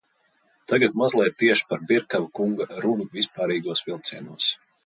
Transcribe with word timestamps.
Tagad 0.71 0.95
mazliet 1.01 1.37
tieši 1.43 1.67
par 1.73 1.85
Birkava 1.93 2.31
kunga 2.39 2.69
runu 2.87 3.09
vispārīgos 3.19 3.89
vilcienos. 3.91 4.53